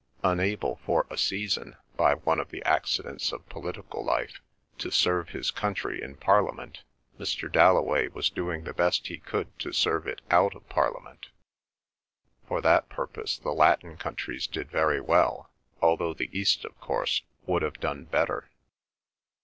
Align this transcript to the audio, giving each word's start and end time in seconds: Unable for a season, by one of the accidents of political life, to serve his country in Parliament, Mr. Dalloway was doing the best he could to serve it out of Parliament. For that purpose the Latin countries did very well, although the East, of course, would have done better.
Unable 0.23 0.77
for 0.77 1.05
a 1.11 1.15
season, 1.19 1.75
by 1.95 2.15
one 2.15 2.39
of 2.39 2.49
the 2.49 2.63
accidents 2.63 3.31
of 3.31 3.47
political 3.49 4.03
life, 4.03 4.41
to 4.79 4.89
serve 4.89 5.29
his 5.29 5.51
country 5.51 6.01
in 6.01 6.15
Parliament, 6.15 6.81
Mr. 7.19 7.51
Dalloway 7.51 8.07
was 8.07 8.31
doing 8.31 8.63
the 8.63 8.73
best 8.73 9.05
he 9.05 9.19
could 9.19 9.59
to 9.59 9.71
serve 9.71 10.07
it 10.07 10.21
out 10.31 10.55
of 10.55 10.67
Parliament. 10.69 11.27
For 12.47 12.61
that 12.61 12.89
purpose 12.89 13.37
the 13.37 13.51
Latin 13.53 13.95
countries 13.95 14.47
did 14.47 14.71
very 14.71 14.99
well, 14.99 15.51
although 15.83 16.15
the 16.15 16.35
East, 16.35 16.65
of 16.65 16.79
course, 16.79 17.21
would 17.45 17.61
have 17.61 17.79
done 17.79 18.05
better. 18.05 18.49